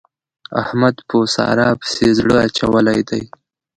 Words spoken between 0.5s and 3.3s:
احمد په سارا پسې زړه اچولی دی.